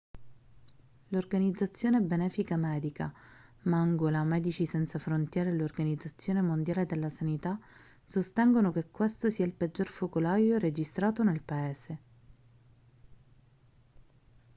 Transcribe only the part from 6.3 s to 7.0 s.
mondiale